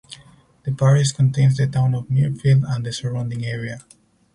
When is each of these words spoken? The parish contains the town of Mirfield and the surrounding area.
The 0.63 0.71
parish 0.71 1.11
contains 1.11 1.57
the 1.57 1.67
town 1.67 1.93
of 1.93 2.07
Mirfield 2.09 2.63
and 2.67 2.83
the 2.83 2.91
surrounding 2.91 3.45
area. 3.45 3.85